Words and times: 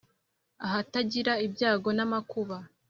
Ahatagira 0.65 1.33
ibyago 1.45 1.89
namakuba 1.97 2.57